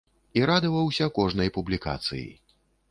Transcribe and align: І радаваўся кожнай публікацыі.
І 0.39 0.41
радаваўся 0.51 1.11
кожнай 1.21 1.55
публікацыі. 1.61 2.29